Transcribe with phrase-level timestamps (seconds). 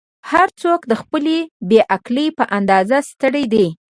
[0.31, 1.37] "هر څوک د خپلې
[1.69, 3.67] بې عقلۍ په اندازه ستړی دی.